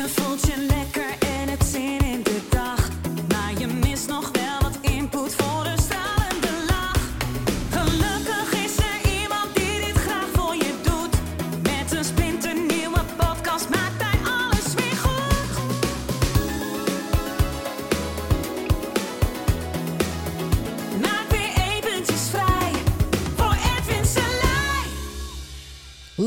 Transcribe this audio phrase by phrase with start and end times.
[0.00, 0.99] Je voelt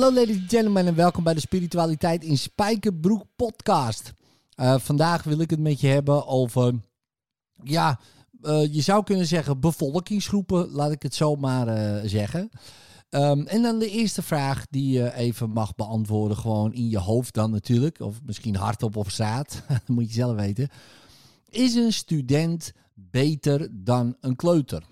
[0.04, 4.14] Hallo ladies and gentlemen en welkom bij de Spiritualiteit in Spijkerbroek podcast.
[4.56, 6.74] Eh, vandaag wil ik het met je hebben over,
[7.64, 8.00] ja,
[8.42, 12.50] eh, je zou kunnen zeggen bevolkingsgroepen, laat ik het zo maar eh, zeggen.
[13.10, 17.34] Ehm, en dan de eerste vraag die je even mag beantwoorden, gewoon in je hoofd
[17.34, 20.70] dan natuurlijk, of misschien hardop of straat, dat moet je zelf weten.
[21.50, 24.84] Is een student beter dan een kleuter?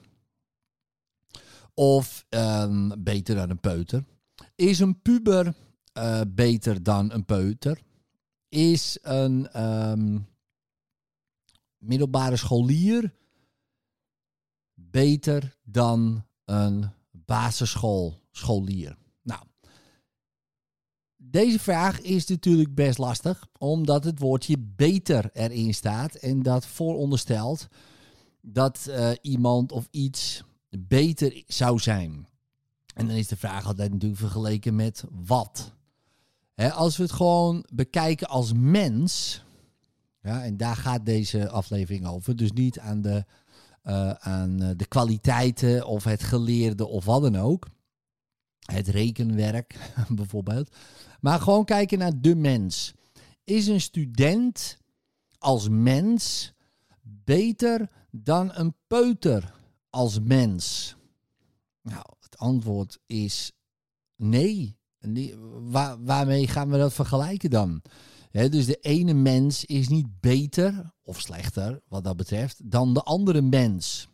[1.73, 4.03] Of ehm, beter dan een peuter?
[4.61, 5.53] Is een puber
[5.93, 7.81] eh, beter dan een peuter?
[8.49, 10.19] Is een ehm,
[11.77, 13.13] middelbare scholier
[14.73, 18.97] beter dan een basisschoolscholier?
[19.21, 19.41] Nou,
[21.15, 27.67] deze vraag is natuurlijk best lastig, omdat het woordje beter erin staat en dat vooronderstelt
[28.41, 32.29] dat eh, iemand of iets beter zou zijn.
[32.93, 35.73] En dan is de vraag altijd natuurlijk vergeleken met wat.
[36.55, 39.43] Als we het gewoon bekijken als mens,
[40.21, 43.25] ja, en daar gaat deze aflevering over, dus niet aan de,
[43.81, 47.67] eh, aan eh, de kwaliteiten of het geleerde of wat dan ook,
[48.59, 50.75] het rekenwerk bijvoorbeeld,
[51.19, 52.93] maar gewoon kijken naar de mens.
[53.43, 54.77] Is een student
[55.37, 56.53] als mens
[57.01, 59.53] beter dan een peuter
[59.89, 60.95] als mens?
[61.81, 62.05] Nou,
[62.41, 63.51] antwoord is
[64.15, 64.79] nee.
[65.61, 67.81] Waar, waarmee gaan we dat vergelijken dan?
[68.31, 73.41] Dus de ene mens is niet beter of slechter, wat dat betreft, dan de andere
[73.41, 74.07] mens.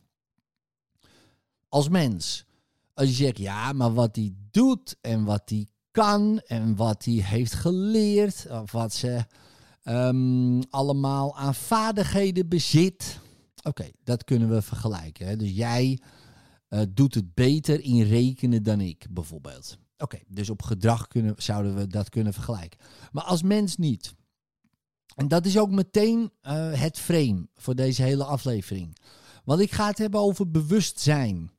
[1.70, 2.46] Als mens.
[2.94, 7.14] Als je zegt, ja, maar wat hij doet en wat hij kan en wat hij
[7.14, 9.26] heeft geleerd, of wat ze
[9.84, 13.20] ehm, allemaal aan vaardigheden bezit.
[13.64, 15.38] Oké, dat kunnen we vergelijken.
[15.38, 16.00] Dus jij
[16.68, 19.78] eh, doet het beter in rekenen dan ik, bijvoorbeeld.
[19.98, 22.80] Oké, dus op gedrag kunnen, zouden we dat kunnen vergelijken.
[23.12, 24.16] Maar als mens niet.
[25.16, 28.98] En dat is ook meteen eh, het frame voor deze hele aflevering.
[29.44, 31.52] Want ik ga het hebben over bewustzijn.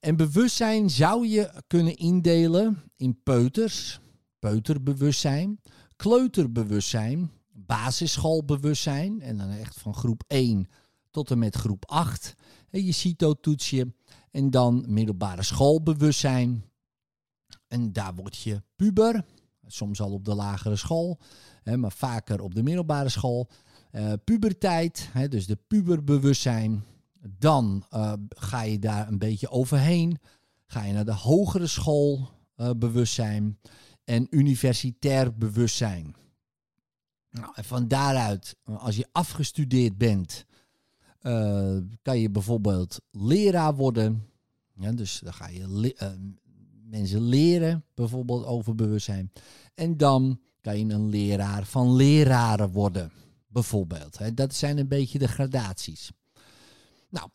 [0.00, 4.00] En bewustzijn zou je kunnen indelen in peuters,
[4.38, 5.60] peuterbewustzijn,
[5.96, 9.20] kleuterbewustzijn, basisschoolbewustzijn.
[9.20, 10.68] En dan echt van groep 1
[11.10, 12.34] tot en met groep 8.
[12.70, 13.92] En je CITO-toetsje.
[14.30, 16.64] En dan middelbare schoolbewustzijn.
[17.66, 19.24] En daar word je puber.
[19.66, 21.18] Soms al op de lagere school,
[21.62, 23.48] hè, maar vaker op de middelbare school.
[23.90, 26.84] Eh, puberteit, hè, dus de puberbewustzijn.
[27.38, 30.18] Dan eh, ga je daar een beetje overheen.
[30.66, 33.58] Ga je naar de hogere schoolbewustzijn
[34.04, 36.16] en universitair bewustzijn.
[37.30, 40.46] Nou, en van daaruit, als je afgestudeerd bent,
[41.28, 44.28] eh, kan je bijvoorbeeld leraar worden.
[44.74, 46.10] Ja, dus dan ga je eh,
[46.84, 49.32] mensen leren, bijvoorbeeld over bewustzijn.
[49.74, 53.12] En dan kan je een leraar van leraren worden,
[53.46, 54.36] bijvoorbeeld.
[54.36, 56.10] Dat zijn een beetje de gradaties.
[57.10, 57.28] Nou,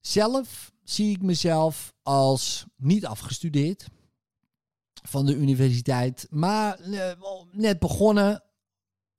[0.00, 3.88] zelf zie ik mezelf als niet afgestudeerd
[5.02, 7.12] van de universiteit, maar eh,
[7.52, 8.42] net begonnen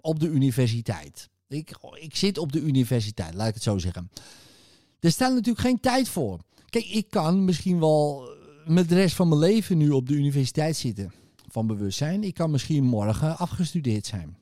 [0.01, 1.29] op de universiteit.
[1.47, 4.09] Ik, ik zit op de universiteit, laat ik het zo zeggen.
[5.00, 6.39] Er staat natuurlijk geen tijd voor.
[6.69, 8.29] Kijk, ik kan misschien wel
[8.66, 11.13] met de rest van mijn leven nu op de universiteit zitten
[11.47, 12.23] van bewustzijn.
[12.23, 14.38] Ik kan misschien morgen afgestudeerd zijn.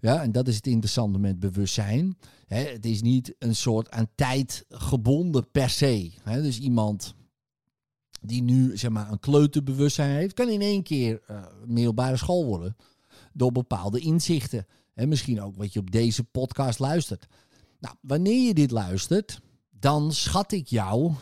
[0.00, 2.18] Ja, en dat is het interessante met bewustzijn.
[2.46, 6.12] Het is niet een soort aan tijd gebonden per se.
[6.24, 7.14] Dus iemand
[8.20, 12.76] die nu zeg maar, een kleuterbewustzijn heeft, kan in één keer eh, middelbare school worden.
[13.32, 14.66] Door bepaalde inzichten.
[14.96, 17.26] En misschien ook wat je op deze podcast luistert.
[17.80, 19.40] Nou, wanneer je dit luistert,
[19.70, 21.12] dan schat ik jou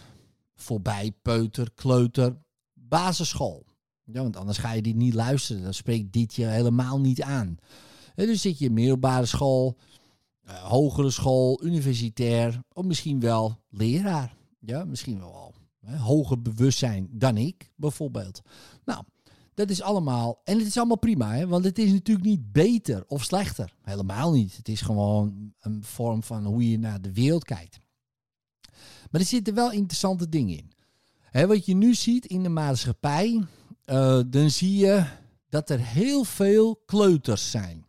[0.54, 2.36] voorbij peuter, kleuter,
[2.72, 3.66] basisschool.
[4.04, 5.62] Ja, want anders ga je dit niet luisteren.
[5.62, 7.56] Dan spreekt dit je helemaal niet aan.
[8.14, 9.78] Dus zit je in middelbare school,
[10.40, 14.36] eh, hogere school, universitair, of misschien wel leraar.
[14.58, 18.40] Ja, misschien wel al hè, hoger bewustzijn dan ik, bijvoorbeeld.
[18.84, 19.04] Nou,
[19.54, 23.04] dat is allemaal, en het is allemaal prima, hè, want het is natuurlijk niet beter
[23.06, 23.74] of slechter.
[23.82, 24.56] Helemaal niet.
[24.56, 27.80] Het is gewoon een vorm van hoe je naar de wereld kijkt.
[29.10, 30.72] Maar er zitten wel interessante dingen in.
[31.20, 33.46] Hè, wat je nu ziet in de maatschappij,
[33.84, 35.04] eh, dan zie je
[35.48, 37.86] dat er heel veel kleuters zijn.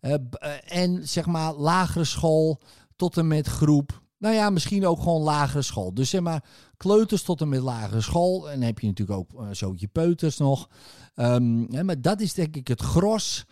[0.00, 0.18] Eh, eh,
[0.66, 2.60] en zeg maar lagere school
[2.96, 4.02] tot en met groep.
[4.18, 5.94] Nou ja, misschien ook gewoon lagere school.
[5.94, 6.44] Dus zeg maar
[6.76, 8.50] kleuters tot en met lagere school.
[8.50, 10.68] En dan heb je natuurlijk ook eh, zo peuters nog.
[11.14, 13.44] Ehm, maar dat is denk ik het gros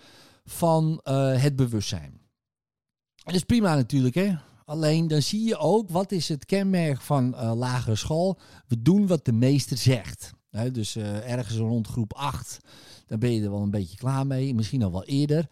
[0.44, 2.20] van eh, het bewustzijn.
[3.14, 4.34] Dat is prima natuurlijk, hè.
[4.64, 8.38] Alleen dan zie je ook, wat is het kenmerk van eh, lagere school?
[8.66, 10.32] We doen wat de meester zegt.
[10.72, 12.58] Dus ergens rond groep 8,
[13.06, 14.54] dan ben je er wel een beetje klaar mee.
[14.54, 15.46] Misschien al wel eerder.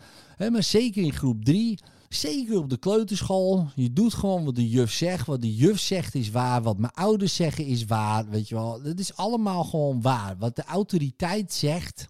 [0.50, 1.78] Maar zeker in groep 3,
[2.14, 3.68] zeker op de kleuterschool.
[3.74, 5.26] Je doet gewoon wat de juf zegt.
[5.26, 6.62] Wat de juf zegt is waar.
[6.62, 8.28] Wat mijn ouders zeggen is waar.
[8.28, 10.36] Weet je wel, dat is allemaal gewoon waar.
[10.38, 12.08] Wat de autoriteit zegt,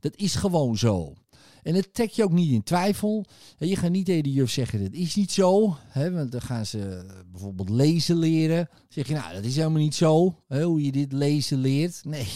[0.00, 1.14] dat is gewoon zo.
[1.62, 3.24] En dat trek je ook niet in twijfel.
[3.58, 5.76] Je gaat niet tegen de juf zeggen, dat is niet zo.
[5.94, 8.68] Want dan gaan ze bijvoorbeeld lezen leren.
[8.70, 10.38] Dan zeg je, nou, dat is helemaal niet zo.
[10.48, 12.04] Hoe je dit lezen leert.
[12.04, 12.26] Nee,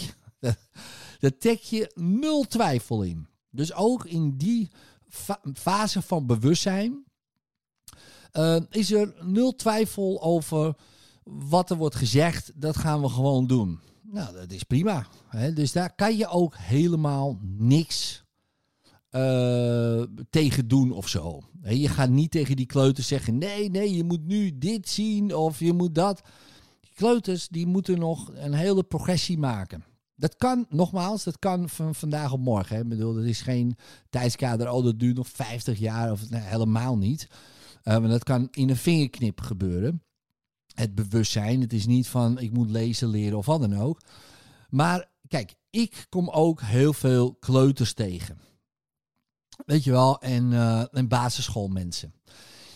[1.20, 3.26] daar trek je nul twijfel in.
[3.50, 4.70] Dus ook in die
[5.08, 7.04] fa- fase van bewustzijn
[8.30, 10.74] eh, is er nul twijfel over
[11.24, 12.52] wat er wordt gezegd.
[12.54, 13.80] Dat gaan we gewoon doen.
[14.02, 15.06] Nou, dat is prima.
[15.28, 15.52] Hè?
[15.52, 18.24] Dus daar kan je ook helemaal niks
[19.10, 21.40] eh, tegen doen of zo.
[21.62, 25.58] Je gaat niet tegen die kleuters zeggen: nee, nee, je moet nu dit zien of
[25.58, 26.22] je moet dat.
[26.80, 29.84] Die kleuters die moeten nog een hele progressie maken.
[30.16, 32.76] Dat kan, nogmaals, dat kan van vandaag op morgen.
[32.76, 32.82] Hè.
[32.82, 33.76] Ik bedoel, dat is geen
[34.10, 37.28] tijdskader, oh, dat duurt nog 50 jaar of helemaal niet.
[37.88, 40.02] Eh, maar dat kan in een vingerknip gebeuren.
[40.74, 44.02] Het bewustzijn, het is niet van ik moet lezen, leren of wat dan ook.
[44.68, 48.38] Maar kijk, ik kom ook heel veel kleuters tegen.
[49.66, 52.14] Weet je wel, en, eh en basisschoolmensen.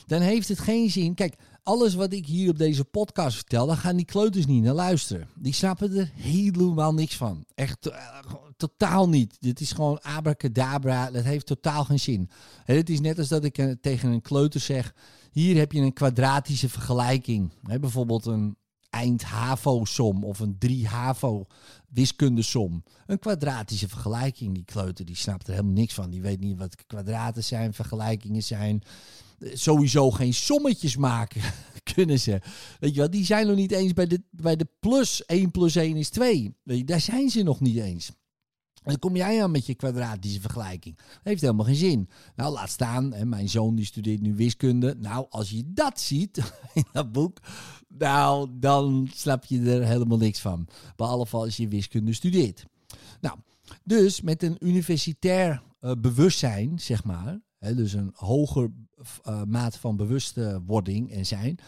[0.07, 1.15] Dan heeft het geen zin.
[1.15, 4.75] Kijk, alles wat ik hier op deze podcast vertel, daar gaan die kleuters niet naar
[4.75, 5.29] luisteren.
[5.35, 7.45] Die snappen er helemaal niks van.
[7.55, 8.19] Echt eh,
[8.57, 9.37] totaal niet.
[9.41, 11.11] Dit is gewoon abracadabra.
[11.11, 12.31] Dat heeft totaal geen zin.
[12.65, 14.95] Het is net als dat ik eh, tegen een kleuter zeg:
[15.31, 17.53] hier heb je een kwadratische vergelijking.
[17.81, 18.57] Bijvoorbeeld een
[18.91, 21.47] eind-HAVO-som of een 3-HAVO
[21.89, 22.85] wiskundesom.
[23.07, 24.55] Een kwadratische vergelijking.
[24.55, 26.11] Die kleuter die snapt er helemaal niks van.
[26.11, 28.83] Die weet niet wat kwadraten zijn, vergelijkingen zijn.
[29.45, 31.43] Sowieso geen sommetjes maken
[31.95, 32.41] kunnen ze.
[32.81, 35.77] Weet je wel, die zijn nog niet eens bij de, bij de plus 1 plus
[35.77, 36.57] 1 is 2.
[36.63, 38.13] Weet je, daar zijn ze nog niet eens.
[38.83, 40.99] En dan kom jij aan met je kwadratische vergelijking.
[41.23, 42.09] Heeft helemaal geen zin.
[42.37, 43.13] Nou, laat staan.
[43.13, 44.95] Hè, mijn zoon die studeert nu wiskunde.
[44.99, 47.39] Nou, als je dat ziet in dat boek.
[47.89, 50.69] Nou, dan snap je er helemaal niks van.
[50.97, 52.65] Behalve als je wiskunde studeert.
[53.21, 53.39] Nou,
[53.85, 57.41] dus met een universitair eh, bewustzijn, zeg maar.
[57.71, 58.71] Dus een hoger
[59.23, 61.59] eh, mate van bewustwording en zijn.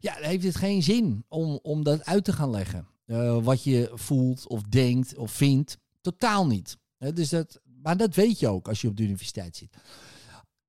[0.00, 2.86] Ja, dan heeft het geen zin om, om dat uit te gaan leggen.
[3.04, 5.78] Eh, wat je voelt of denkt of vindt.
[6.00, 6.76] Totaal niet.
[7.14, 9.76] Dus dat, maar dat weet je ook als je op de universiteit zit.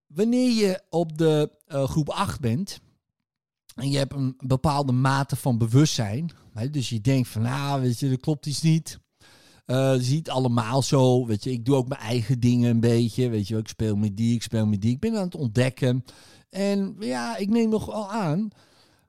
[0.08, 2.80] Wanneer je op de eh, groep 8 bent
[3.76, 6.32] en je hebt een bepaalde mate van bewustzijn,
[6.72, 9.00] dus je denkt van, nou, weet je, dat klopt iets niet.
[9.70, 11.52] Eh het is niet allemaal zo, weet je.
[11.52, 13.58] Ik doe ook mijn eigen dingen een beetje, weet je.
[13.58, 14.92] Ik speel met die, ik speel met die.
[14.92, 16.06] Ik ben aan het ontdekken.
[16.50, 18.50] En ja, ik neem nog wel aan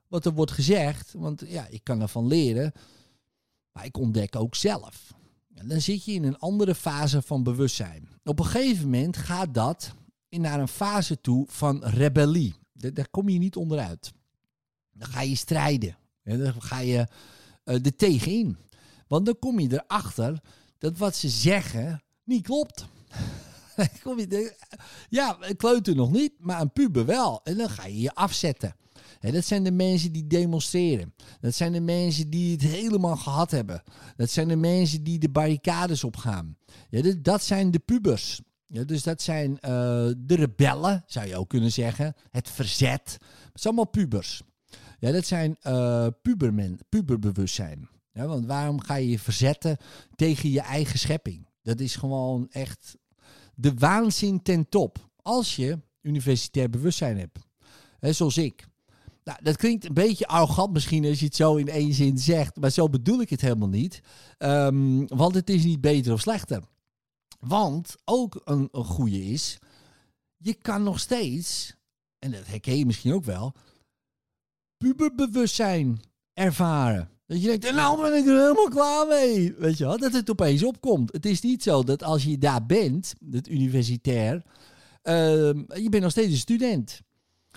[0.07, 2.71] wat er wordt gezegd, want ja, ik kan ervan leren.
[3.71, 5.13] Maar ik ontdek ook zelf.
[5.53, 8.09] En dan zit je in een andere fase van bewustzijn.
[8.23, 9.93] Op een gegeven moment gaat dat
[10.29, 12.55] naar een fase toe van rebellie.
[12.73, 14.11] Daar, kom je niet onderuit.
[14.91, 15.97] Dan ga je strijden.
[16.23, 17.07] Dan ga je
[17.63, 18.57] eh, er tegenin.
[19.11, 20.41] Want dan kom je erachter
[20.77, 22.85] dat wat ze zeggen niet klopt.
[24.03, 24.55] Kom je
[25.09, 27.41] ja, kleuter nog niet, maar een puber wel.
[27.43, 28.75] En dan ga je je afzetten.
[29.19, 31.13] Dat zijn de mensen die demonstreren.
[31.39, 33.83] Dat zijn de mensen die het helemaal gehad hebben.
[34.15, 36.57] Dat zijn de mensen die de barricades opgaan.
[36.89, 38.41] Ja, dat, dat zijn de pubers.
[38.65, 39.71] Ja, dus dat zijn eh,
[40.17, 42.13] de rebellen, zou je ook kunnen zeggen.
[42.29, 43.17] Het verzet.
[43.51, 44.41] Het zijn allemaal pubers.
[44.99, 47.89] Ja, dat zijn eh pubermen, puberbewustzijn.
[48.13, 49.77] Ja, want waarom ga je je verzetten
[50.15, 51.47] tegen je eigen schepping?
[51.61, 52.97] Dat is gewoon echt
[53.55, 55.09] de waanzin ten top.
[55.15, 57.39] Als je universitair bewustzijn hebt.
[57.99, 58.69] Zoals ik.
[59.23, 62.55] Nou, dat klinkt een beetje arrogant misschien als je het zo in één zin zegt.
[62.55, 64.01] Maar zo bedoel ik het helemaal niet.
[64.37, 66.63] Ehm, want het is niet beter of slechter.
[67.39, 69.57] Want ook een, een goede is.
[70.37, 71.75] Je kan nog steeds,
[72.19, 73.53] en dat herken je misschien ook wel,
[74.77, 75.99] puberbewustzijn
[76.33, 77.09] ervaren.
[77.31, 79.53] Dat je denkt, en nou ben ik er helemaal klaar mee.
[79.57, 81.13] Weet je wel, dat het opeens opkomt.
[81.13, 84.43] Het is niet zo dat als je daar bent, het universitair,
[85.01, 87.01] ehm, je bent nog steeds een student.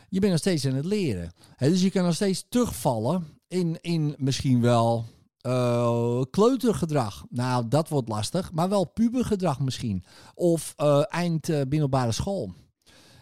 [0.08, 1.32] Je bent nog steeds aan het leren.
[1.58, 5.04] Dus je kan nog steeds terugvallen in, in misschien wel
[5.40, 7.24] eh, kleutergedrag.
[7.30, 8.52] Nou, dat wordt lastig.
[8.52, 10.04] Maar wel pubergedrag misschien.
[10.34, 12.52] Of eh, eind eh, middelbare school.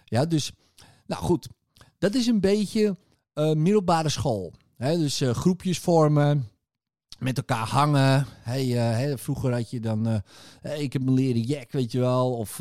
[0.05, 0.53] Ja, dus,
[1.07, 1.49] nou goed,
[1.99, 2.97] dat is een beetje
[3.55, 4.53] middelbare school.
[4.83, 6.49] Dus eh, groepjes vormen,
[7.19, 8.27] met elkaar hangen.
[8.41, 10.07] Hey, eh, vroeger had je dan,
[10.62, 12.33] eh, ik heb een leren jack, weet je wel.
[12.33, 12.61] Of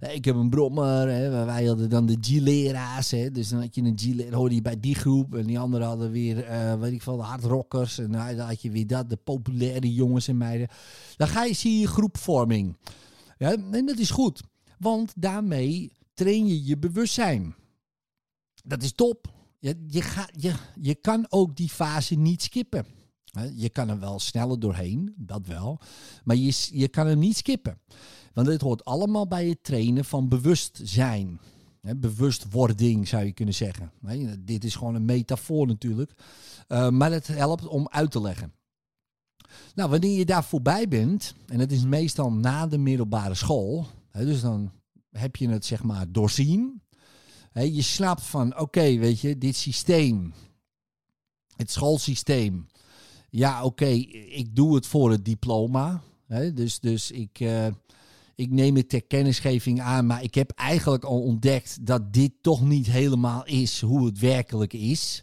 [0.00, 1.08] ik heb een brommer.
[1.08, 1.44] Hè.
[1.44, 3.08] Wij hadden dan de G-leraars.
[3.08, 5.34] Dus dan had je een G-leraar, hoorde je bij die groep.
[5.34, 6.36] En die anderen hadden weer,
[6.80, 7.98] weet ik veel, de hardrockers.
[7.98, 10.68] En dan had je weer dat, de populaire jongens en meiden.
[11.16, 12.76] Dan ga je, zie je groepvorming.
[13.38, 14.42] Ja, en dat is goed.
[14.78, 17.54] Want daarmee train je je bewustzijn.
[18.64, 19.34] Dat is top.
[19.66, 22.86] Je, je, je, kan ook die fase niet skippen.
[23.54, 25.80] Je kan er wel sneller doorheen, dat wel.
[26.24, 27.78] Maar je, je kan hem niet skippen.
[28.32, 31.40] Want dit hoort allemaal bij het trainen van bewustzijn.
[31.96, 33.92] Bewustwording zou je kunnen zeggen.
[34.38, 36.12] Dit is gewoon een metafoor natuurlijk.
[36.66, 38.52] Eh, maar het helpt om uit te leggen.
[39.74, 44.40] Nou, wanneer je daar voorbij bent, en dat is meestal na de middelbare school, dus
[44.40, 44.72] dan
[45.10, 46.82] heb je het zeg maar doorzien.
[47.64, 50.32] Je snapt van, oké, weet je, dit systeem,
[51.56, 52.66] het schoolsysteem,
[53.30, 56.02] ja, oké, ik doe het voor het diploma.
[56.54, 57.66] Dus dus ik, eh,
[58.34, 62.62] ik neem het ter kennisgeving aan, maar ik heb eigenlijk al ontdekt dat dit toch
[62.62, 65.22] niet helemaal is hoe het werkelijk is.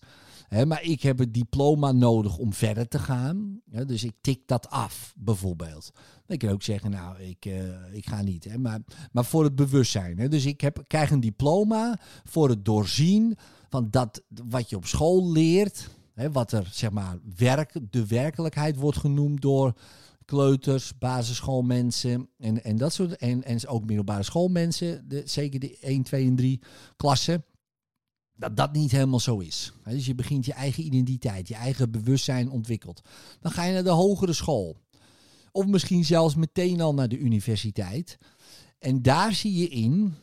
[0.54, 3.62] Maar ik heb het diploma nodig om verder te gaan.
[3.86, 5.92] Dus ik tik dat af, bijvoorbeeld.
[6.28, 8.58] Ik kan ook zeggen, nou, ik, eh, ik ga niet.
[8.58, 8.80] Maar,
[9.12, 10.30] maar voor het bewustzijn.
[10.30, 13.38] Dus ik heb, krijg een diploma voor het doorzien
[13.70, 15.90] van dat wat je op school leert.
[16.32, 19.74] Wat er, zeg maar, werk, de werkelijkheid wordt genoemd door
[20.26, 23.16] kleuters, basisschoolmensen en, en dat soort.
[23.16, 26.62] En, en ook middelbare schoolmensen, de, zeker de 1, 2 en 3
[26.96, 27.44] klassen
[28.44, 29.74] dat dat niet helemaal zo is.
[29.84, 33.02] Dus je begint je eigen identiteit, je eigen bewustzijn ontwikkelt.
[33.40, 34.78] Dan ga je naar de hogere school.
[35.52, 38.18] Of misschien zelfs meteen al naar de universiteit.
[38.80, 40.14] En daar zie je in,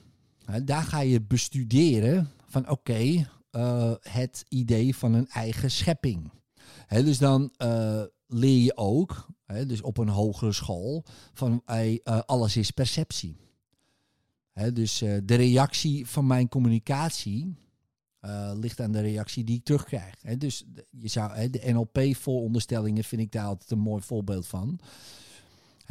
[0.65, 6.31] daar ga je bestuderen van oké, eh, het idee van een eigen schepping.
[6.89, 9.27] Dus dan eh, leer je ook,
[9.67, 13.37] dus op een hogere school, van eh, alles is perceptie.
[14.73, 17.55] Dus de reactie van mijn communicatie
[18.21, 20.15] eh, ligt aan de reactie die ik terugkrijg.
[20.39, 24.81] Dus je zou, de NLP-vooronderstellingen vind ik daar altijd een mooi voorbeeld van.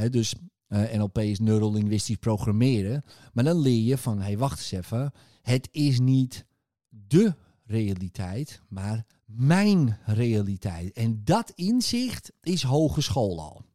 [0.09, 0.35] Dus
[0.67, 3.03] eh, NLP is neurolinguistisch programmeren.
[3.33, 5.11] Maar dan leer je van, hey, wacht eens even.
[5.41, 6.45] Het is niet
[6.89, 7.33] de
[7.65, 10.93] realiteit, maar mijn realiteit.
[10.93, 13.65] En dat inzicht is hogeschool al.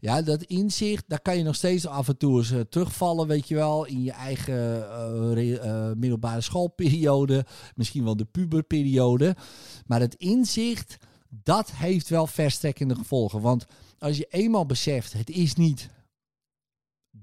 [0.00, 3.48] Ja, dat inzicht, daar kan je nog steeds af en toe eens eh, terugvallen, weet
[3.48, 9.36] je wel, in je eigen eh, eh, middelbare schoolperiode, misschien wel de puberperiode.
[9.86, 10.96] Maar het inzicht,
[11.28, 13.40] dat heeft wel verstrekkende gevolgen.
[13.40, 13.66] Want
[13.98, 15.88] als je eenmaal beseft, het is niet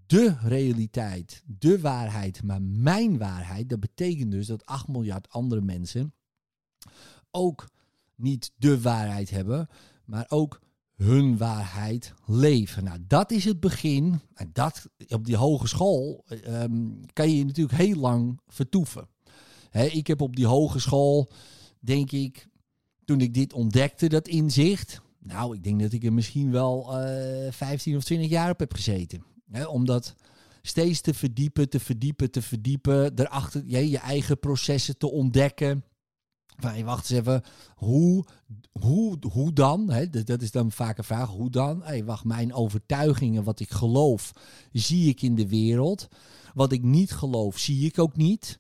[0.06, 6.14] de realiteit, de waarheid, maar mijn waarheid, dat betekent dus dat 8 miljard andere mensen
[7.32, 7.70] ook
[8.16, 9.70] niet de waarheid hebben,
[10.06, 10.62] maar ook
[10.96, 12.84] hun waarheid leven.
[12.84, 14.20] Nou, dat is het begin.
[14.34, 19.08] En dat op die hogeschool ehm, kan je natuurlijk heel lang vertoeven.
[19.72, 21.32] Ik heb op die hogeschool,
[21.80, 22.48] denk ik,
[23.06, 25.02] toen ik dit ontdekte, dat inzicht.
[25.20, 28.74] Nou, ik denk dat ik er misschien wel eh 15 of 20 jaar op heb
[28.74, 29.24] gezeten.
[29.68, 30.16] Om dat
[30.62, 33.20] steeds te verdiepen, te verdiepen, te verdiepen.
[33.20, 35.84] Erachter ja, je eigen processen te ontdekken.
[36.58, 37.44] Van, wacht eens even,
[37.76, 38.26] hoe,
[38.72, 40.08] hoe, hoe dan?
[40.24, 41.30] Dat, is dan vaak een vraag.
[41.30, 41.84] Hoe dan?
[41.84, 44.32] Hey, wacht, mijn overtuigingen, wat ik geloof,
[44.72, 46.08] zie ik in de wereld.
[46.54, 48.60] Wat ik niet geloof, zie ik ook niet.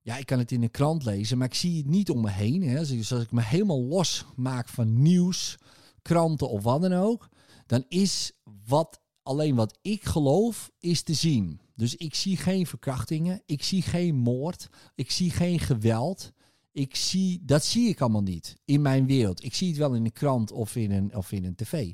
[0.00, 2.30] Ja, ik kan het in een krant lezen, maar ik zie het niet om me
[2.30, 2.60] heen.
[2.60, 5.58] Dus als ik me helemaal los maak van nieuws,
[6.02, 7.28] kranten of wat dan ook,
[7.66, 8.32] dan is
[8.66, 11.60] wat, alleen wat ik geloof, is te zien.
[11.74, 16.32] Dus ik zie geen verkrachtingen, ik zie geen moord, ik zie geen geweld.
[16.72, 19.44] Ik zie, dat zie ik allemaal niet in mijn wereld.
[19.44, 21.92] Ik zie het wel in een krant of in een, of in een tv.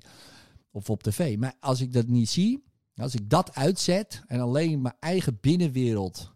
[0.71, 1.39] Of op tv.
[1.39, 2.65] Maar als ik dat niet zie,
[2.97, 6.33] als ik dat uitzet en alleen mijn eigen binnenwereld,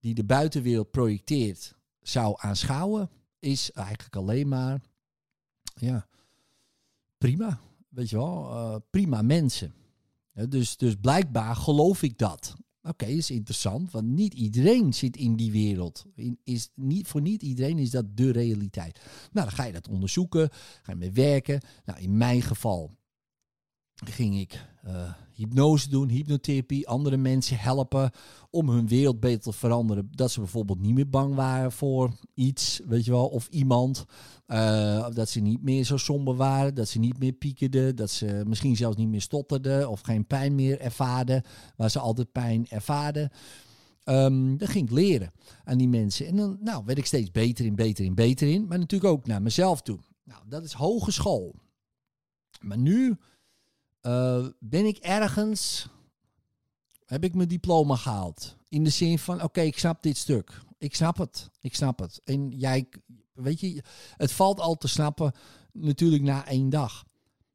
[0.00, 4.80] die de buitenwereld projecteert, zou aanschouwen, is eigenlijk alleen maar,
[5.74, 6.06] ja,
[7.18, 7.60] prima.
[7.88, 9.74] Weet je wel, eh, prima mensen.
[10.48, 12.54] Dus, dus blijkbaar geloof ik dat.
[12.82, 16.04] Oké, is interessant, want niet iedereen zit in die wereld.
[16.44, 19.00] Is niet, voor niet iedereen is dat de realiteit.
[19.32, 20.48] Nou, dan ga je dat onderzoeken,
[20.82, 21.60] ga je mee werken.
[21.84, 22.96] Nou, in mijn geval
[24.10, 28.10] ging ik eh, hypnose doen, hypnotherapie, andere mensen helpen
[28.50, 30.08] om hun wereld beter te veranderen.
[30.10, 34.04] Dat ze bijvoorbeeld niet meer bang waren voor iets, weet je wel, of iemand.
[34.46, 38.42] Eh, dat ze niet meer zo somber waren, dat ze niet meer piekerden, dat ze
[38.46, 41.42] misschien zelfs niet meer stotterden of geen pijn meer ervaarden,
[41.76, 43.30] waar ze altijd pijn ervaarden.
[44.04, 45.32] Ehm, dan ging ik leren
[45.64, 46.26] aan die mensen.
[46.26, 48.66] En dan nou, werd ik steeds beter in, beter in, beter in.
[48.66, 49.98] Maar natuurlijk ook naar mezelf toe.
[50.24, 51.54] Nou, dat is hogeschool.
[52.60, 53.16] Maar nu
[54.02, 55.88] eh, ben ik ergens,
[57.06, 58.56] heb ik mijn diploma gehaald.
[58.68, 60.60] In de zin van, oké, ik snap dit stuk.
[60.78, 62.20] Ik snap het, ik snap het.
[62.24, 62.88] En jij,
[63.32, 63.82] weet je,
[64.16, 65.32] het valt al te snappen
[65.72, 67.04] natuurlijk na één dag.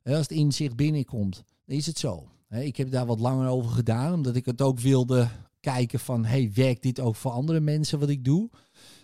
[0.04, 2.28] Als het inzicht binnenkomt, is het zo.
[2.50, 6.52] Ik heb daar wat langer over gedaan, omdat ik het ook wilde kijken van, hey,
[6.54, 8.50] werkt dit ook voor andere mensen wat ik doe?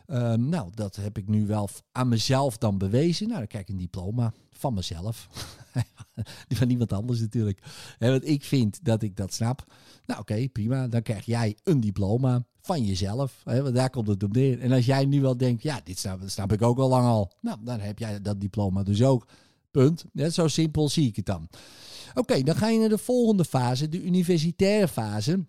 [0.06, 3.28] Ehm, nou, dat heb ik nu wel aan mezelf dan bewezen.
[3.28, 5.28] Nou, dan krijg ik een diploma van mezelf.
[6.48, 7.60] Die van niemand anders natuurlijk.
[7.98, 9.74] Hè, want ik vind dat ik dat snap.
[10.06, 10.88] Nou, oké, prima.
[10.88, 13.42] Dan krijg jij een diploma van jezelf.
[13.44, 14.60] Hè, want daar komt het op neer.
[14.60, 17.32] En als jij nu wel denkt, ja, dit snap, ik ook al lang al.
[17.42, 19.28] Nou, dan heb jij dat diploma dus ook.
[19.72, 20.06] Punt.
[20.14, 21.50] Ja, zo simpel zie ik het dan.
[22.14, 25.46] Oké, dan ga je naar de volgende fase, de universitaire fase.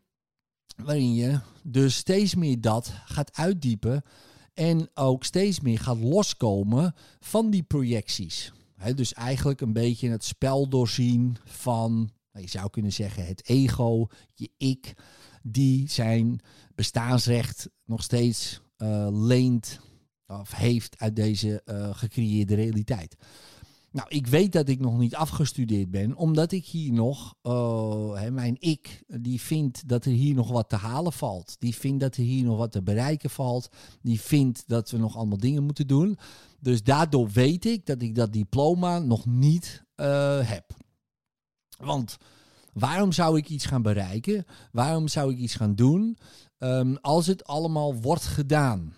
[0.77, 4.03] Waarin je dus steeds meer dat gaat uitdiepen.
[4.55, 8.53] En ook steeds meer gaat loskomen van die projecties.
[8.93, 11.93] Dus eigenlijk een beetje het spel doorzien van,
[12.33, 14.95] nou, je zou kunnen zeggen, het ego, je ik,
[15.43, 16.41] die zijn
[16.75, 19.81] bestaansrecht nog steeds eh, leent
[20.27, 23.17] of heeft uit deze eh, gecreëerde realiteit.
[23.95, 28.31] Nou, ik weet dat ik nog niet afgestudeerd ben, omdat ik hier nog, eh, hè,
[28.31, 31.57] mijn ik, die vindt dat er hier nog wat te halen valt.
[31.59, 33.69] Die vindt dat er hier nog wat te bereiken valt.
[34.03, 36.19] Die vindt dat we nog allemaal dingen moeten doen.
[36.61, 40.77] Dus daardoor weet ik dat ik dat diploma nog niet eh, heb.
[41.79, 42.17] Want
[42.73, 44.45] waarom zou ik iets gaan bereiken?
[44.73, 46.19] Waarom zou ik iets gaan doen
[46.59, 48.95] ehm, als het allemaal wordt gedaan?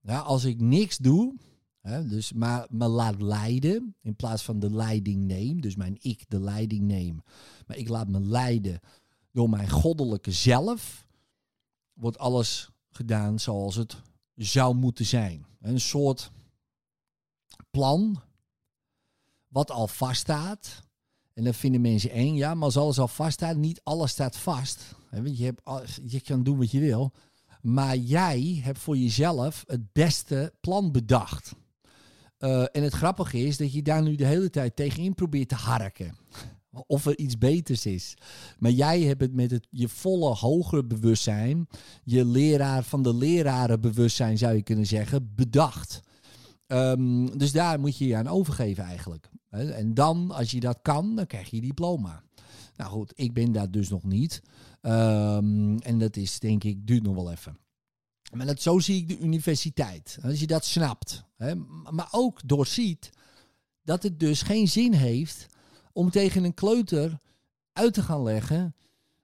[0.00, 1.34] Ja, als ik niks doe,
[1.82, 6.40] dus maar me laat leiden in plaats van de leiding neem, dus mijn ik de
[6.40, 7.22] leiding neem,
[7.66, 8.80] maar ik laat me leiden
[9.32, 11.06] door mijn goddelijke zelf,
[11.92, 13.96] wordt alles gedaan zoals het
[14.36, 15.46] zou moeten zijn.
[15.60, 16.30] Een soort
[17.70, 18.22] plan
[19.48, 20.82] wat al vaststaat.
[21.32, 24.94] En dan vinden mensen eng, ja, maar als alles al vaststaat, niet alles staat vast.
[25.10, 27.12] Want je, hebt, je kan doen wat je wil.
[27.62, 31.54] Maar jij hebt voor jezelf het beste plan bedacht.
[32.42, 35.54] Eh, en het grappige is dat je daar nu de hele tijd tegenin probeert te
[35.54, 36.14] harken.
[36.86, 38.14] Of er iets beters is.
[38.58, 41.66] Maar jij hebt het met het, je volle hogere bewustzijn,
[42.04, 46.00] je leraar van de leraren bewustzijn zou je kunnen zeggen, bedacht.
[46.66, 49.30] Ehm, dus daar moet je je aan overgeven eigenlijk.
[49.50, 52.22] En dan, als je dat kan, dan krijg je je diploma.
[52.76, 54.42] Nou goed, ik ben daar dus nog niet.
[54.80, 57.56] Ehm, en dat is denk ik, duurt nog wel even.
[58.32, 60.18] Maar dat, zo zie ik de universiteit.
[60.22, 61.24] Als je dat snapt.
[61.36, 61.54] Hè,
[61.90, 63.10] maar ook doorziet
[63.82, 65.46] dat het dus geen zin heeft
[65.92, 67.18] om tegen een kleuter
[67.72, 68.74] uit te gaan leggen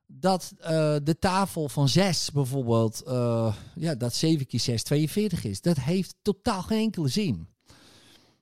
[0.07, 5.61] dat eh, de tafel van 6 bijvoorbeeld, eh, ja, dat 7 keer 6 42 is.
[5.61, 7.47] Dat heeft totaal geen enkele zin.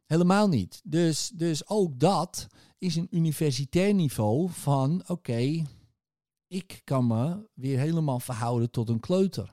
[0.06, 0.80] Helemaal niet.
[0.84, 2.46] Dus, dus ook dat
[2.78, 5.64] is een universitair niveau van, oké,
[6.48, 9.52] ik kan me weer helemaal verhouden tot een kleuter.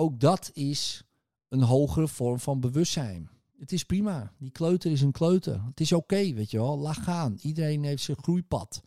[0.00, 1.04] Ook dat is
[1.48, 3.30] een hogere vorm van bewustzijn.
[3.58, 4.32] Het is prima.
[4.38, 5.62] Die kleuter is een kleuter.
[5.64, 6.78] Het is oké, weet je wel.
[6.78, 7.38] Laat gaan.
[7.42, 8.82] Iedereen heeft zijn groeipad.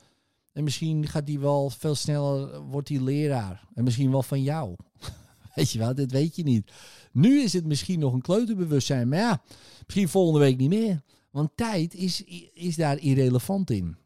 [0.51, 3.67] En misschien gaat die wel veel sneller, wordt die leraar.
[3.73, 4.75] En misschien wel van jou.
[5.55, 6.71] Weet je wel, dit weet je niet.
[7.11, 9.09] Nu is het misschien nog een kleuterbewustzijn.
[9.09, 9.41] Maar ja,
[9.85, 11.01] misschien volgende week niet meer.
[11.31, 13.97] Want tijd is, is daar irrelevant in.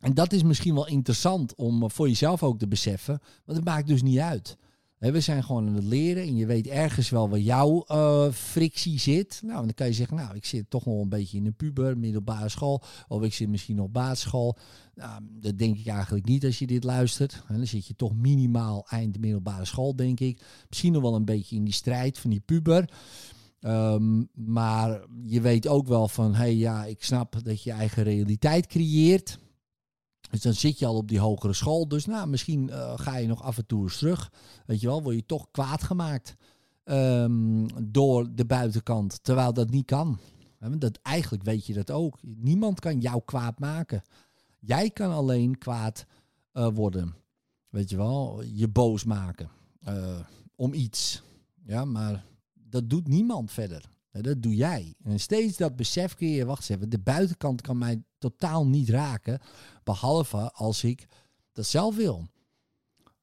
[0.00, 3.20] En dat is misschien wel interessant om voor jezelf ook te beseffen.
[3.44, 4.56] Want het maakt dus niet uit.
[5.00, 8.98] We zijn gewoon aan het leren en je weet ergens wel waar jouw eh, frictie
[8.98, 9.40] zit.
[9.44, 11.98] Nou, dan kan je zeggen, nou, ik zit toch nog een beetje in de puber,
[11.98, 12.82] middelbare school.
[13.08, 14.56] Of ik zit misschien nog basisschool.
[14.94, 17.42] Nou, dat denk ik eigenlijk niet als je dit luistert.
[17.48, 20.42] Dan zit je toch minimaal eind middelbare school, denk ik.
[20.68, 22.90] Misschien nog wel een beetje in die strijd van die puber.
[23.60, 28.02] Ehm, maar je weet ook wel van, hé hey, ja, ik snap dat je eigen
[28.02, 29.38] realiteit creëert.
[30.30, 31.88] Dus dan zit je al op die hogere school.
[31.88, 34.32] Dus nou, misschien eh, ga je nog af en toe eens terug.
[34.66, 36.36] Weet je wel, word je toch kwaad gemaakt
[36.84, 39.24] ehm, door de buitenkant.
[39.24, 40.18] Terwijl dat niet kan.
[40.78, 42.18] Dat, eigenlijk weet je dat ook.
[42.22, 44.02] Niemand kan jou kwaad maken.
[44.58, 46.06] Jij kan alleen kwaad
[46.52, 47.14] eh, worden.
[47.68, 49.50] Weet je wel, je boos maken.
[49.80, 50.18] eh,
[50.56, 51.22] om iets.
[51.66, 53.84] Ja, maar dat doet niemand verder.
[54.10, 54.94] Dat doe jij.
[55.02, 59.40] En steeds dat besef je, wacht eens even, de buitenkant kan mij totaal niet raken.
[59.84, 61.06] Behalve als ik
[61.52, 62.26] dat zelf wil.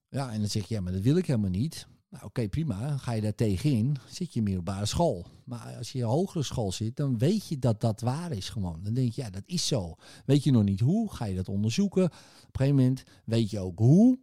[0.09, 1.87] Ja, en dan zeg je, ja, maar dat wil ik helemaal niet.
[2.09, 2.97] Nou, oké, prima.
[2.97, 3.97] Ga je daar tegenin.
[4.09, 5.25] Zit je in middelbare school.
[5.43, 8.83] Maar als je in hogere school zit, dan weet je dat dat waar is gewoon.
[8.83, 9.95] Dan denk je, ja, dat is zo.
[10.25, 12.03] Weet je nog niet hoe, ga je dat onderzoeken.
[12.03, 14.19] Op een gegeven moment weet je ook hoe.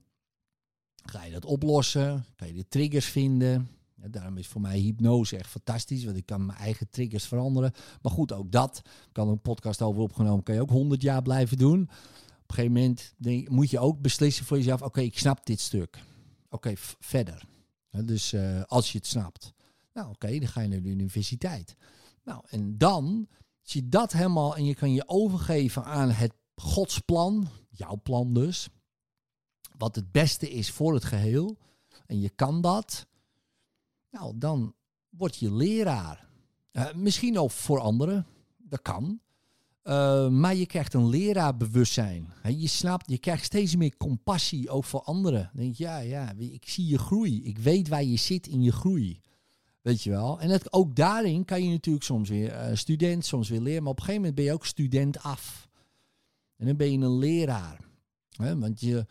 [1.04, 2.24] Ga je dat oplossen?
[2.37, 3.68] Kan je de triggers vinden?
[3.94, 7.72] Ja, daarom is voor mij hypnose echt fantastisch, want ik kan mijn eigen triggers veranderen.
[8.02, 11.59] Maar goed, ook dat kan een podcast over opgenomen, kan je ook 100 jaar blijven
[11.59, 11.83] doen.
[11.83, 13.14] Op een gegeven moment
[13.50, 16.02] moet je ook beslissen voor jezelf: oké, ik snap dit stuk.
[16.48, 17.46] Oké, verder.
[17.90, 19.52] Dus eh, als je het snapt,
[19.92, 21.76] nou oké, dan ga je naar de universiteit.
[22.24, 23.28] Nou, en dan
[23.62, 28.68] zie je dat helemaal en je kan je overgeven aan het godsplan, jouw plan dus,
[29.76, 31.59] wat het beste is voor het geheel.
[32.07, 33.07] En je kan dat.
[34.14, 34.74] Nou, dan
[35.09, 36.29] word je leraar.
[36.70, 39.20] Eh, misschien ook voor anderen, dat kan.
[39.83, 42.33] Eh, maar je krijgt een leraarbewustzijn.
[42.57, 45.50] Je snapt, je krijgt steeds meer compassie ook voor anderen.
[45.53, 47.44] Dan denk je, ja, ja, ik zie je groei.
[47.44, 49.20] Ik weet waar je zit in je groei.
[49.81, 50.40] Weet je wel?
[50.40, 53.83] En het, ook daarin kan je natuurlijk soms weer eh, student, soms weer leren.
[53.83, 55.68] Maar op een gegeven moment ben je ook student af.
[56.57, 57.81] En dan ben je een leraar.
[58.37, 59.07] Want je,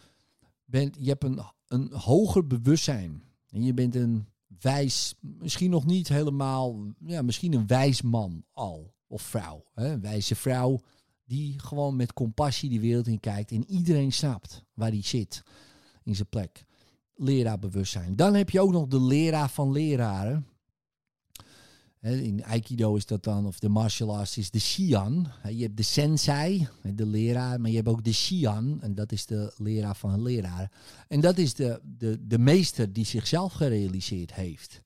[0.66, 3.24] bent, je hebt een, een hoger bewustzijn.
[3.50, 4.28] En je bent een
[4.64, 8.94] wijs, misschien nog niet helemaal, ja, misschien een wijs man al.
[9.08, 9.66] Of vrouw.
[9.74, 9.92] Hè?
[9.92, 10.80] Een wijze vrouw
[11.26, 13.52] die gewoon met compassie die wereld in kijkt.
[13.52, 15.44] En iedereen snapt waar hij zit
[16.04, 16.66] in zijn plek.
[17.16, 18.16] Leraarbewustzijn.
[18.16, 20.48] Dan heb je ook nog de leraar van leraren.
[22.04, 25.28] In Aikido is dat dan, of de martial arts is de Shian.
[25.50, 28.82] Je hebt de sensei, de leraar, maar je hebt ook de Shian.
[28.82, 30.72] En dat is de leraar van een leraar.
[31.08, 34.82] En dat is de, de, de meester die zichzelf gerealiseerd heeft.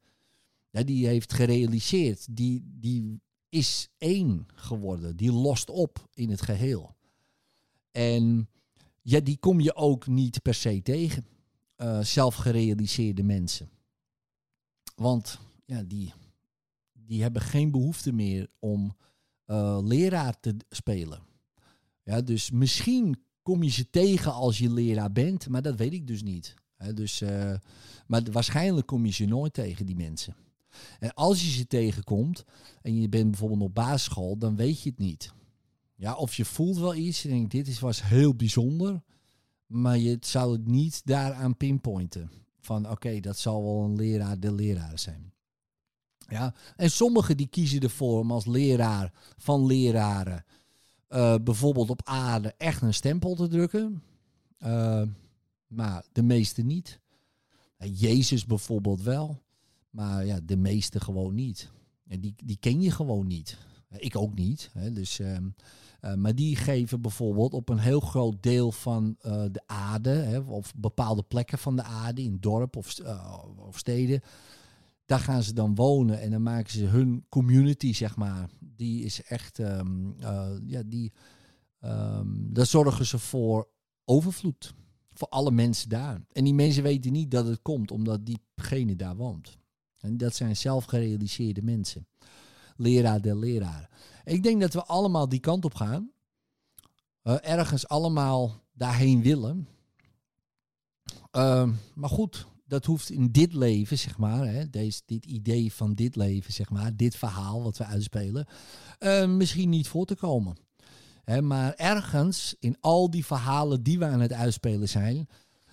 [0.71, 5.15] Die heeft gerealiseerd, die, die is één geworden.
[5.15, 6.95] Die lost op in het geheel.
[7.91, 8.49] En
[9.01, 11.25] ja, die kom je ook niet per se tegen.
[11.75, 13.69] eh, zelfgerealiseerde mensen.
[14.95, 16.13] Want ja, die,
[17.07, 18.95] die hebben geen behoefte meer om
[19.45, 21.19] eh, leraar te spelen.
[22.03, 26.07] Ja, dus misschien kom je ze tegen als je leraar bent, maar dat weet ik
[26.07, 26.53] dus niet.
[26.93, 27.53] Dus, eh,
[28.07, 30.35] maar waarschijnlijk kom je ze nooit tegen, die mensen.
[30.99, 32.43] En als je ze tegenkomt
[32.81, 35.33] en je bent bijvoorbeeld op basisschool, dan weet je het niet.
[35.95, 39.01] Ja, of je voelt wel iets, je denkt dit is, was heel bijzonder,
[39.65, 42.31] maar je zou het niet daaraan pinpointen.
[42.59, 45.33] Van oké, dat zal wel een leraar de leraar zijn.
[46.27, 50.45] Ja, en sommigen die kiezen ervoor om als leraar van leraren
[51.07, 54.01] eh, bijvoorbeeld op aarde echt een stempel te drukken.
[54.57, 55.01] Eh,
[55.67, 56.99] maar de meeste niet.
[57.77, 59.41] Eh, Jezus bijvoorbeeld wel.
[59.89, 61.71] Maar ja, de meeste gewoon niet.
[62.07, 63.57] En die, die ken je gewoon niet.
[63.97, 64.69] Ik ook niet.
[64.73, 65.47] Hè, dus, ehm,
[66.01, 69.15] eh, maar die geven bijvoorbeeld op een heel groot deel van
[69.51, 72.95] de aarde, hè, of bepaalde plekken van de aarde, in dorp of,
[73.57, 74.21] of steden,
[75.07, 78.49] daar gaan ze dan wonen en dan maken ze hun community, zeg maar.
[78.59, 81.13] Die is echt, ehm, eh, ja, die,
[81.79, 83.67] ehm, daar zorgen ze voor
[84.05, 84.73] overvloed.
[85.13, 86.21] Voor alle mensen daar.
[86.31, 89.57] En die mensen weten niet dat het komt omdat diegene daar woont.
[89.97, 92.07] En dat zijn zelfgerealiseerde mensen.
[92.75, 93.89] Leraar der leraren.
[94.23, 96.11] Ik denk dat we allemaal die kant op gaan.
[97.21, 99.67] Eh, ergens allemaal daarheen willen.
[101.31, 105.93] Ehm, maar goed, dat hoeft in dit leven, zeg maar, hè, deze, dit idee van
[105.93, 108.47] dit leven, zeg maar, dit verhaal wat we uitspelen,
[108.99, 110.57] eh, misschien niet voor te komen.
[111.23, 115.29] Hè, maar ergens in al die verhalen die we aan het uitspelen zijn,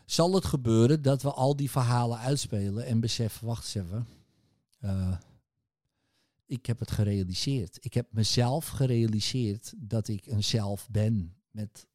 [0.06, 4.06] zal het gebeuren dat we al die verhalen uitspelen en beseffen, wacht eens even,
[4.80, 5.16] eh,
[6.46, 7.78] ik heb het gerealiseerd.
[7.80, 11.86] Ik heb mezelf gerealiseerd dat ik een zelf ben met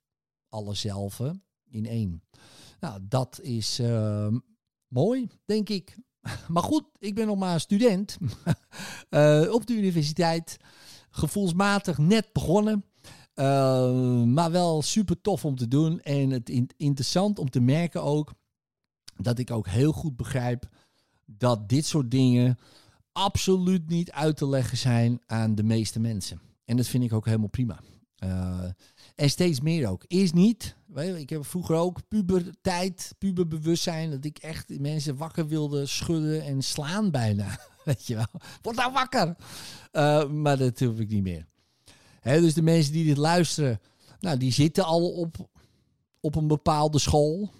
[0.49, 2.23] alle zelven in één.
[2.79, 4.35] Nou, dat is eh,
[4.89, 5.97] mooi, denk ik.
[6.47, 8.17] Maar goed, ik ben nog maar student
[9.09, 10.57] Eh, op de universiteit.
[11.09, 12.85] Gevoelsmatig net begonnen.
[13.33, 16.01] Eh, maar wel super tof om te doen.
[16.01, 18.33] En het in- interessant om te merken ook
[19.17, 20.69] dat ik ook heel goed begrijp
[21.25, 22.57] dat dit soort dingen
[23.11, 26.41] absoluut niet uit te leggen zijn aan de meeste mensen.
[26.65, 27.79] En dat vind ik ook helemaal prima.
[28.19, 28.63] Eh,
[29.15, 30.03] en steeds meer ook.
[30.07, 30.75] Eerst niet.
[30.95, 34.11] Je, Ik heb vroeger ook puberteit, puberbewustzijn.
[34.11, 37.59] Dat ik echt mensen wakker wilde schudden en slaan bijna.
[37.85, 38.41] Weet je wel.
[38.61, 39.35] Word nou wakker.
[39.91, 41.47] Eh, maar dat hoef ik niet meer.
[42.21, 43.79] Dus de mensen die dit luisteren,
[44.19, 45.49] nou, die zitten al op,
[46.19, 47.51] op een bepaalde school.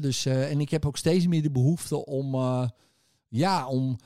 [0.00, 2.34] Dus, eh, en ik heb ook steeds meer de behoefte om,
[3.28, 3.98] ja, om,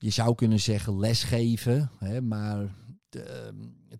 [0.00, 2.74] je zou kunnen zeggen lesgeven, hè, maar
[3.10, 3.52] te,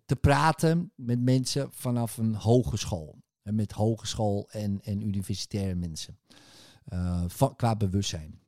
[0.05, 3.21] te praten met mensen vanaf een hogeschool.
[3.41, 6.19] Hè, met hogeschool en, en universitaire mensen.
[6.85, 8.39] Eh, qua bewustzijn.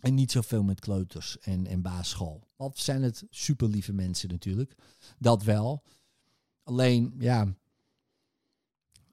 [0.00, 2.48] En niet zoveel met kleuters en, en basisschool.
[2.56, 4.74] Want zijn het super lieve mensen natuurlijk.
[5.18, 5.82] Dat wel.
[6.62, 7.54] Alleen, ja,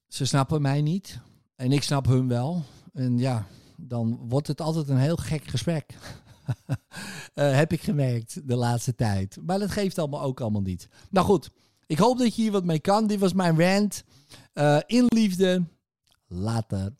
[0.07, 1.19] ze snappen mij niet.
[1.55, 2.63] En ik snap hun wel.
[2.93, 5.97] En ja, dan wordt het altijd een heel gek gesprek.
[7.33, 9.37] Eh, heb ik gemerkt de laatste tijd.
[9.45, 10.87] Maar dat geeft allemaal ook allemaal niet.
[11.09, 11.51] Nou goed,
[11.85, 13.07] ik hoop dat je hier wat mee kan.
[13.07, 14.03] Dit was mijn rant.
[14.53, 15.63] Eh, in liefde.
[16.27, 16.95] Later.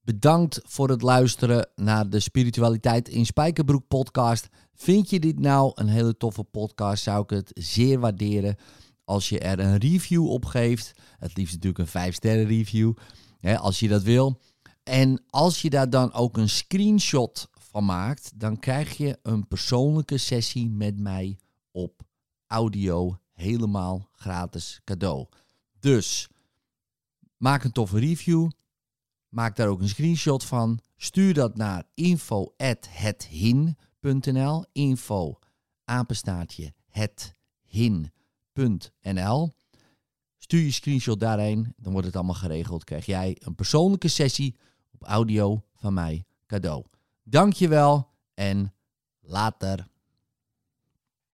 [0.00, 4.48] Bedankt voor het luisteren naar de Spiritualiteit in Spijkerbroek podcast.
[4.74, 7.02] Vind je dit nou een hele toffe podcast?
[7.02, 8.56] Zou ik het zeer waarderen
[9.04, 10.92] als je er een review op geeft.
[11.18, 12.92] Het liefst natuurlijk een 5 sterren review,
[13.38, 14.40] hè, als je dat wil.
[14.82, 20.18] En als je daar dan ook een screenshot van maakt, dan krijg je een persoonlijke
[20.18, 21.38] sessie met mij
[21.70, 22.02] op
[22.46, 25.26] audio helemaal gratis cadeau.
[25.78, 26.28] Dus
[27.36, 28.50] maak een toffe review.
[29.28, 30.80] Maak daar ook een screenshot van.
[30.96, 34.64] Stuur dat naar info@hethin.nl.
[34.72, 35.38] Info
[35.84, 38.12] apenstaartje hethin.nl.
[40.36, 42.84] Stuur je screenshot daarheen, dan wordt het allemaal geregeld.
[42.84, 44.56] Krijg jij een persoonlijke sessie
[44.90, 46.84] op audio van mij cadeau.
[47.30, 48.74] Dankjewel en
[49.20, 49.89] later.